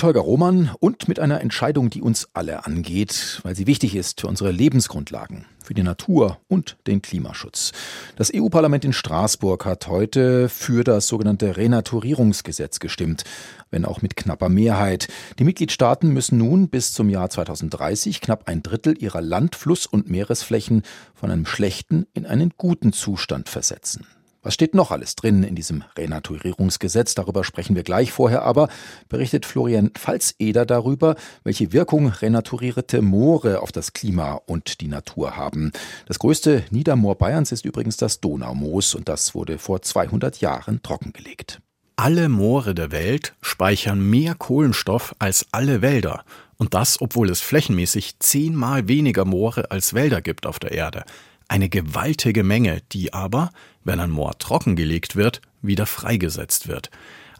[0.00, 4.22] Mit Holger Roman und mit einer Entscheidung, die uns alle angeht, weil sie wichtig ist
[4.22, 7.72] für unsere Lebensgrundlagen, für die Natur und den Klimaschutz.
[8.16, 13.24] Das EU-Parlament in Straßburg hat heute für das sogenannte Renaturierungsgesetz gestimmt,
[13.70, 15.08] wenn auch mit knapper Mehrheit.
[15.38, 20.08] Die Mitgliedstaaten müssen nun bis zum Jahr 2030 knapp ein Drittel ihrer Land-, Fluss- und
[20.08, 24.06] Meeresflächen von einem schlechten in einen guten Zustand versetzen.
[24.42, 27.14] Was steht noch alles drin in diesem Renaturierungsgesetz?
[27.14, 28.10] Darüber sprechen wir gleich.
[28.10, 28.68] Vorher aber
[29.10, 35.72] berichtet Florian Pfalzeder darüber, welche Wirkung renaturierte Moore auf das Klima und die Natur haben.
[36.06, 41.60] Das größte Niedermoor Bayerns ist übrigens das Donaumoos und das wurde vor 200 Jahren trockengelegt.
[41.96, 46.24] Alle Moore der Welt speichern mehr Kohlenstoff als alle Wälder.
[46.56, 51.04] Und das, obwohl es flächenmäßig zehnmal weniger Moore als Wälder gibt auf der Erde.
[51.50, 53.50] Eine gewaltige Menge, die aber,
[53.82, 56.90] wenn ein Moor trockengelegt wird, wieder freigesetzt wird.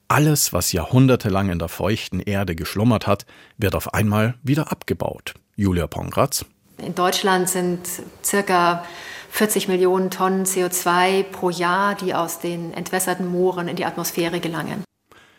[0.08, 3.24] Alles, was jahrhundertelang in der feuchten Erde geschlummert hat,
[3.56, 5.34] wird auf einmal wieder abgebaut.
[5.54, 6.44] Julia Pongratz.
[6.78, 7.86] In Deutschland sind
[8.24, 8.84] circa
[9.30, 14.82] 40 Millionen Tonnen CO2 pro Jahr, die aus den entwässerten Mooren in die Atmosphäre gelangen.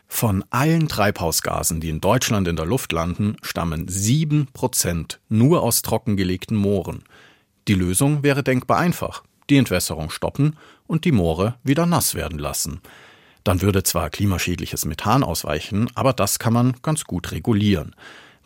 [0.08, 5.82] Von allen Treibhausgasen, die in Deutschland in der Luft landen, stammen sieben Prozent nur aus
[5.82, 7.04] trockengelegten Mooren.
[7.68, 9.24] Die Lösung wäre denkbar einfach.
[9.50, 12.82] Die Entwässerung stoppen und die Moore wieder nass werden lassen.
[13.44, 17.96] Dann würde zwar klimaschädliches Methan ausweichen, aber das kann man ganz gut regulieren.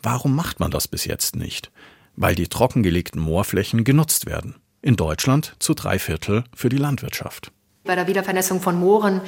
[0.01, 1.71] Warum macht man das bis jetzt nicht?
[2.15, 4.55] Weil die trockengelegten Moorflächen genutzt werden.
[4.81, 7.51] In Deutschland zu drei Viertel für die Landwirtschaft.
[7.83, 9.21] Bei der Wiedervernässung von Mooren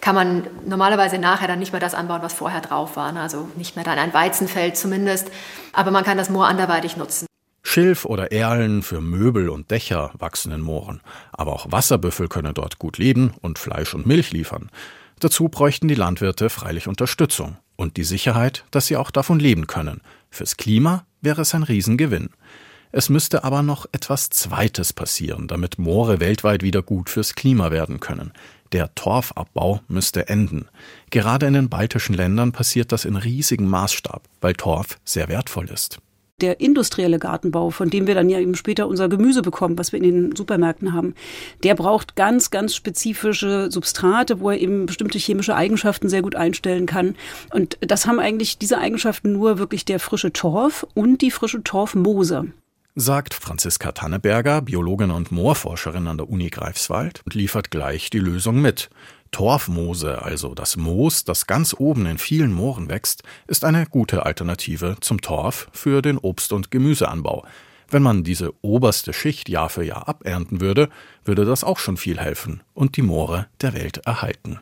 [0.00, 3.12] kann man normalerweise nachher dann nicht mehr das anbauen, was vorher drauf war.
[3.12, 3.20] Ne?
[3.20, 5.30] Also nicht mehr dann ein Weizenfeld zumindest.
[5.72, 7.26] Aber man kann das Moor anderweitig nutzen.
[7.62, 11.00] Schilf oder Erlen für Möbel und Dächer wachsen in Mooren.
[11.32, 14.70] Aber auch Wasserbüffel können dort gut leben und Fleisch und Milch liefern.
[15.20, 20.00] Dazu bräuchten die Landwirte freilich Unterstützung und die Sicherheit, dass sie auch davon leben können.
[20.30, 22.30] Fürs Klima wäre es ein Riesengewinn.
[22.92, 28.00] Es müsste aber noch etwas Zweites passieren, damit Moore weltweit wieder gut fürs Klima werden
[28.00, 28.32] können.
[28.72, 30.66] Der Torfabbau müsste enden.
[31.10, 36.00] Gerade in den baltischen Ländern passiert das in riesigem Maßstab, weil Torf sehr wertvoll ist
[36.42, 40.02] der industrielle Gartenbau, von dem wir dann ja eben später unser Gemüse bekommen, was wir
[40.02, 41.14] in den Supermärkten haben,
[41.62, 46.86] der braucht ganz, ganz spezifische Substrate, wo er eben bestimmte chemische Eigenschaften sehr gut einstellen
[46.86, 47.16] kann.
[47.52, 52.52] Und das haben eigentlich diese Eigenschaften nur wirklich der frische Torf und die frische Torfmoose
[53.00, 58.60] sagt Franziska Tanneberger, Biologin und Moorforscherin an der Uni Greifswald und liefert gleich die Lösung
[58.60, 58.90] mit.
[59.30, 64.96] Torfmoose, also das Moos, das ganz oben in vielen Mooren wächst, ist eine gute Alternative
[65.00, 67.46] zum Torf für den Obst- und Gemüseanbau.
[67.88, 70.88] Wenn man diese oberste Schicht Jahr für Jahr abernten würde,
[71.24, 74.60] würde das auch schon viel helfen und die Moore der Welt erhalten.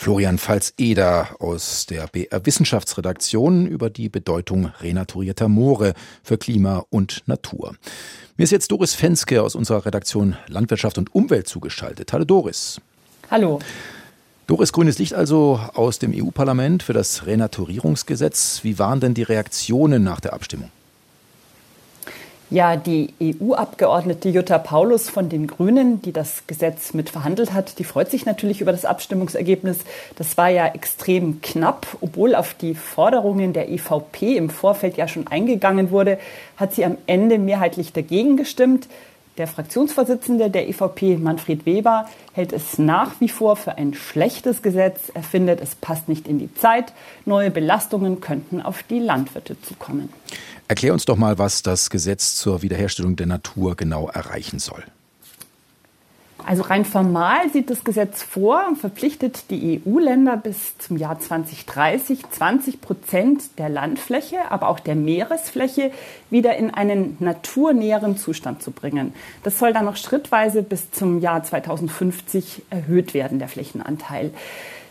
[0.00, 7.74] Florian Pfalz-Eder aus der BR Wissenschaftsredaktion über die Bedeutung renaturierter Moore für Klima und Natur.
[8.38, 12.14] Mir ist jetzt Doris Fenske aus unserer Redaktion Landwirtschaft und Umwelt zugeschaltet.
[12.14, 12.80] Hallo Doris.
[13.30, 13.58] Hallo.
[14.46, 18.60] Doris grünes Licht also aus dem EU-Parlament für das Renaturierungsgesetz.
[18.62, 20.70] Wie waren denn die Reaktionen nach der Abstimmung?
[22.52, 27.84] Ja, die EU-Abgeordnete Jutta Paulus von den Grünen, die das Gesetz mit verhandelt hat, die
[27.84, 29.78] freut sich natürlich über das Abstimmungsergebnis.
[30.16, 31.86] Das war ja extrem knapp.
[32.00, 36.18] Obwohl auf die Forderungen der EVP im Vorfeld ja schon eingegangen wurde,
[36.56, 38.88] hat sie am Ende mehrheitlich dagegen gestimmt.
[39.38, 45.10] Der Fraktionsvorsitzende der EVP, Manfred Weber, hält es nach wie vor für ein schlechtes Gesetz.
[45.14, 46.92] Er findet, es passt nicht in die Zeit.
[47.24, 50.10] Neue Belastungen könnten auf die Landwirte zukommen.
[50.68, 54.84] Erklär uns doch mal, was das Gesetz zur Wiederherstellung der Natur genau erreichen soll.
[56.46, 62.28] Also rein formal sieht das Gesetz vor und verpflichtet die EU-Länder bis zum Jahr 2030
[62.30, 65.92] 20 Prozent der Landfläche, aber auch der Meeresfläche
[66.30, 69.14] wieder in einen naturnäheren Zustand zu bringen.
[69.42, 74.32] Das soll dann noch schrittweise bis zum Jahr 2050 erhöht werden, der Flächenanteil.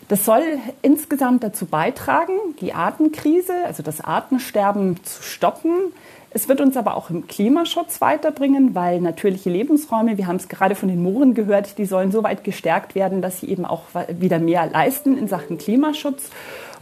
[0.10, 0.42] Das soll
[0.81, 5.94] insgesamt dazu beitragen, die Artenkrise, also das Artensterben zu stoppen,
[6.31, 10.76] es wird uns aber auch im Klimaschutz weiterbringen, weil natürliche Lebensräume, wir haben es gerade
[10.76, 13.84] von den Mooren gehört, die sollen so weit gestärkt werden, dass sie eben auch
[14.20, 16.30] wieder mehr leisten in Sachen Klimaschutz.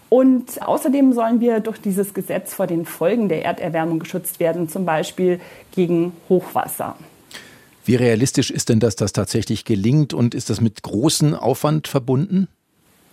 [0.10, 4.86] Und außerdem sollen wir durch dieses Gesetz vor den Folgen der Erderwärmung geschützt werden, zum
[4.86, 5.40] Beispiel
[5.76, 6.96] gegen Hochwasser.
[7.86, 12.48] Wie realistisch ist denn, dass das tatsächlich gelingt und ist das mit großem Aufwand verbunden?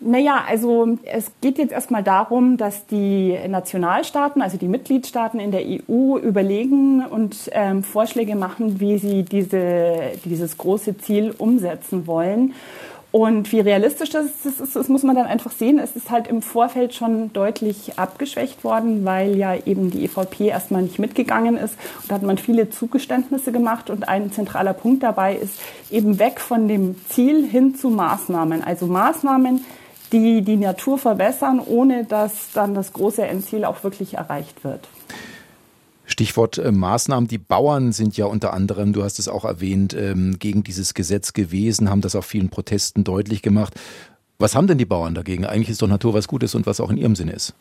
[0.00, 5.62] Naja, also es geht jetzt erstmal darum, dass die Nationalstaaten, also die Mitgliedstaaten in der
[5.62, 12.54] EU überlegen und ähm, Vorschläge machen, wie sie diese, dieses große Ziel umsetzen wollen.
[13.14, 15.78] Und wie realistisch das ist, das, das muss man dann einfach sehen.
[15.78, 20.82] Es ist halt im Vorfeld schon deutlich abgeschwächt worden, weil ja eben die EVP erstmal
[20.82, 21.76] nicht mitgegangen ist.
[22.02, 23.88] Und da hat man viele Zugeständnisse gemacht.
[23.88, 25.60] Und ein zentraler Punkt dabei ist
[25.92, 28.64] eben weg von dem Ziel hin zu Maßnahmen.
[28.64, 29.64] Also Maßnahmen,
[30.20, 34.88] die die Natur verbessern, ohne dass dann das große Endziel auch wirklich erreicht wird.
[36.06, 37.28] Stichwort äh, Maßnahmen.
[37.28, 41.32] Die Bauern sind ja unter anderem, du hast es auch erwähnt, ähm, gegen dieses Gesetz
[41.32, 43.74] gewesen, haben das auf vielen Protesten deutlich gemacht.
[44.38, 45.44] Was haben denn die Bauern dagegen?
[45.44, 47.54] Eigentlich ist doch Natur was Gutes und was auch in ihrem Sinne ist.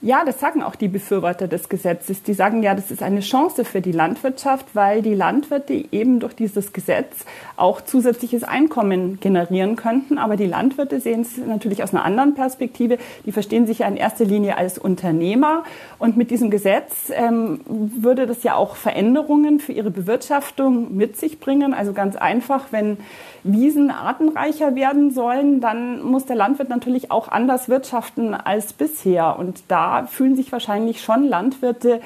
[0.00, 2.22] Ja, das sagen auch die Befürworter des Gesetzes.
[2.22, 6.34] Die sagen ja, das ist eine Chance für die Landwirtschaft, weil die Landwirte eben durch
[6.34, 7.24] dieses Gesetz
[7.56, 10.18] auch zusätzliches Einkommen generieren könnten.
[10.18, 12.98] Aber die Landwirte sehen es natürlich aus einer anderen Perspektive.
[13.24, 15.64] Die verstehen sich ja in erster Linie als Unternehmer.
[15.98, 21.40] Und mit diesem Gesetz ähm, würde das ja auch Veränderungen für ihre Bewirtschaftung mit sich
[21.40, 21.72] bringen.
[21.72, 22.98] Also ganz einfach, wenn
[23.42, 29.38] Wiesen artenreicher werden sollen, dann muss der Landwirt natürlich auch anders wirtschaften als bisher.
[29.38, 32.00] Und da fühlen sich wahrscheinlich schon Landwirte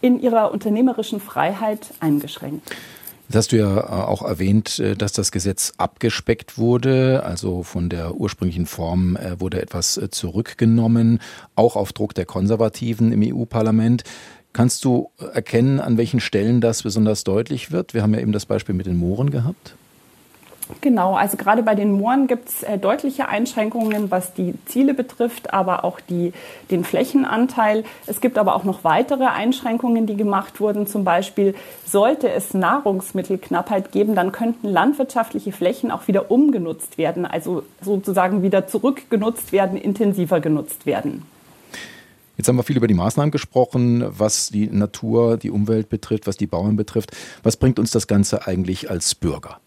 [0.00, 2.70] in ihrer unternehmerischen Freiheit eingeschränkt.
[3.28, 7.88] Jetzt hast du ja äh, auch erwähnt, äh, dass das Gesetz abgespeckt wurde, also von
[7.88, 11.18] der ursprünglichen Form äh, wurde etwas zurückgenommen,
[11.54, 14.04] auch auf Druck der Konservativen im EU-Parlament.
[14.52, 17.94] Kannst du erkennen, an welchen Stellen das besonders deutlich wird?
[17.94, 19.76] Wir haben ja eben das Beispiel mit den Mooren gehabt.
[20.80, 25.52] Genau, also gerade bei den Mooren gibt es äh, deutliche Einschränkungen, was die Ziele betrifft,
[25.52, 26.32] aber auch die,
[26.70, 27.84] den Flächenanteil.
[28.06, 30.86] Es gibt aber auch noch weitere Einschränkungen, die gemacht wurden.
[30.86, 31.54] Zum Beispiel
[31.84, 38.66] sollte es Nahrungsmittelknappheit geben, dann könnten landwirtschaftliche Flächen auch wieder umgenutzt werden, also sozusagen wieder
[38.66, 41.22] zurückgenutzt werden, intensiver genutzt werden.
[42.36, 46.36] Jetzt haben wir viel über die Maßnahmen gesprochen, was die Natur, die Umwelt betrifft, was
[46.36, 47.12] die Bauern betrifft.
[47.42, 49.60] Was bringt uns das Ganze eigentlich als Bürger?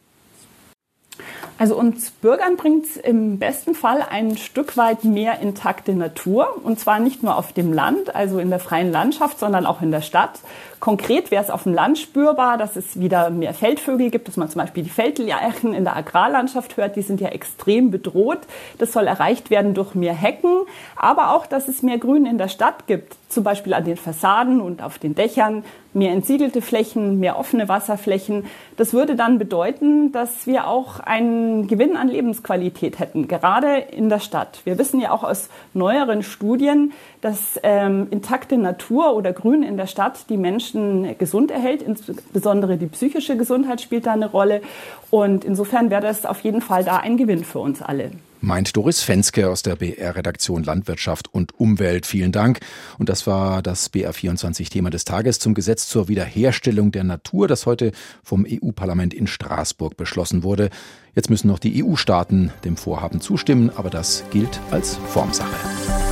[1.57, 6.50] Also uns Bürgern bringt es im besten Fall ein Stück weit mehr intakte Natur.
[6.62, 9.90] Und zwar nicht nur auf dem Land, also in der freien Landschaft, sondern auch in
[9.90, 10.40] der Stadt.
[10.81, 14.50] Konkret wäre es auf dem Land spürbar, dass es wieder mehr Feldvögel gibt, dass man
[14.50, 16.98] zum Beispiel die Feldlerchen in der Agrarlandschaft hört.
[16.98, 18.42] Die sind ja extrem bedroht.
[18.78, 20.63] Das soll erreicht werden durch mehr Hecken,
[20.98, 24.62] aber auch, dass es mehr Grün in der Stadt gibt, zum Beispiel an den Fassaden
[24.62, 25.63] und auf den Dächern,
[25.94, 28.45] mehr entsiegelte Flächen, mehr offene Wasserflächen.
[28.75, 34.19] Das würde dann bedeuten, dass wir auch einen Gewinn an Lebensqualität hätten, gerade in der
[34.19, 34.62] Stadt.
[34.66, 36.92] Wir wissen ja auch aus neueren Studien,
[37.22, 41.81] dass ähm, intakte Natur oder Grün in der Stadt die Menschen gesund erhält.
[41.81, 44.62] Insbesondere die psychische Gesundheit spielt da eine Rolle.
[45.10, 48.12] Und insofern wäre das auf jeden Fall da ein Gewinn für uns alle.
[48.45, 52.06] Meint Doris Fenske aus der BR-Redaktion Landwirtschaft und Umwelt.
[52.06, 52.59] Vielen Dank.
[53.00, 57.92] Und das war das BR24-Thema des Tages zum Gesetz zur Wiederherstellung der Natur, das heute
[58.21, 60.69] vom EU-Parlament in Straßburg beschlossen wurde.
[61.15, 66.05] Jetzt müssen noch die EU-Staaten dem Vorhaben zustimmen, aber das gilt als Formsache.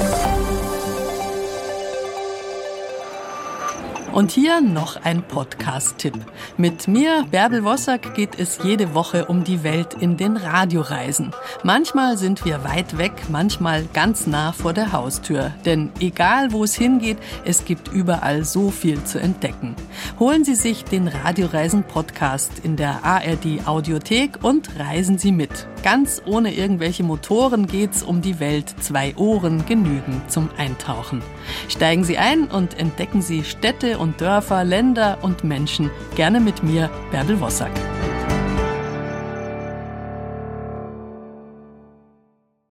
[4.14, 6.14] Und hier noch ein Podcast-Tipp.
[6.56, 11.32] Mit mir, Bärbel Wossack, geht es jede Woche um die Welt in den Radioreisen.
[11.64, 15.52] Manchmal sind wir weit weg, manchmal ganz nah vor der Haustür.
[15.66, 19.76] Denn egal wo es hingeht, es gibt überall so viel zu entdecken.
[20.20, 25.66] Holen Sie sich den Radioreisen-Podcast in der ARD Audiothek und reisen Sie mit.
[25.82, 28.74] Ganz ohne irgendwelche Motoren geht's um die Welt.
[28.80, 31.24] Zwei Ohren genügen zum Eintauchen.
[31.68, 35.90] Steigen Sie ein und entdecken Sie Städte und Dörfer, Länder und Menschen.
[36.16, 37.72] Gerne mit mir, Bärbel Wossack.